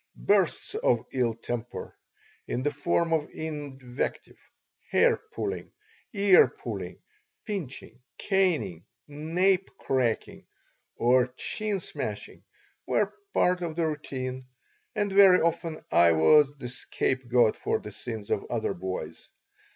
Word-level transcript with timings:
Bursts 0.15 0.73
of 0.73 1.05
ill 1.13 1.35
temper, 1.35 1.95
in 2.47 2.63
the 2.63 2.71
form 2.71 3.13
of 3.13 3.29
invective, 3.29 4.39
hair 4.89 5.17
pulling, 5.31 5.71
ear 6.11 6.47
pulling, 6.47 6.97
pinching, 7.45 8.01
caning, 8.17 8.83
"nape 9.07 9.69
cracking," 9.77 10.47
or 10.95 11.27
"chin 11.37 11.79
smashing," 11.79 12.43
were 12.87 13.13
part 13.31 13.61
of 13.61 13.75
the 13.75 13.85
routine, 13.85 14.47
and 14.95 15.11
very 15.13 15.39
often 15.39 15.79
I 15.91 16.13
was 16.13 16.51
the 16.57 16.67
scapegoat 16.69 17.55
for 17.55 17.77
the 17.77 17.91
sins 17.91 18.31
of 18.31 18.43
other 18.49 18.73
boys. 18.73 19.29